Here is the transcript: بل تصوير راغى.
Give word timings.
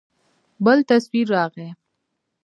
بل 0.65 0.79
تصوير 0.91 1.25
راغى. 1.33 1.69